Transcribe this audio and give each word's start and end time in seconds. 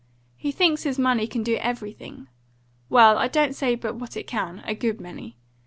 He 0.35 0.51
thinks 0.51 0.81
his 0.81 0.97
money 0.97 1.27
can 1.27 1.43
do 1.43 1.57
everything. 1.57 2.27
Well, 2.89 3.19
I 3.19 3.27
don't 3.27 3.53
say 3.53 3.75
but 3.75 3.97
what 3.97 4.17
it 4.17 4.25
can, 4.25 4.63
a 4.65 4.73
good 4.73 4.99
many. 4.99 5.37